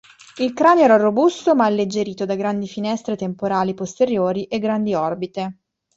Il 0.37 0.53
cranio 0.53 0.83
era 0.85 0.95
robusto 0.97 1.53
ma 1.53 1.65
alleggerito 1.65 2.25
da 2.25 2.33
grandi 2.33 2.67
finestre 2.67 3.15
temporali 3.15 3.75
posteriori 3.75 4.45
e 4.45 4.57
grandi 4.57 4.95
orbite. 4.95 5.59